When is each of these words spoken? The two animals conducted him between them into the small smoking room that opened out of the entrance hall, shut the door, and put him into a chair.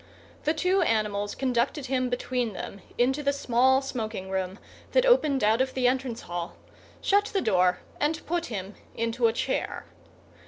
The 0.45 0.55
two 0.55 0.81
animals 0.81 1.35
conducted 1.35 1.85
him 1.85 2.09
between 2.09 2.53
them 2.53 2.81
into 2.97 3.21
the 3.21 3.31
small 3.31 3.83
smoking 3.83 4.31
room 4.31 4.57
that 4.93 5.05
opened 5.05 5.43
out 5.43 5.61
of 5.61 5.75
the 5.75 5.85
entrance 5.87 6.21
hall, 6.21 6.55
shut 7.01 7.25
the 7.25 7.39
door, 7.39 7.81
and 7.99 8.25
put 8.25 8.47
him 8.47 8.73
into 8.95 9.27
a 9.27 9.33
chair. 9.33 9.85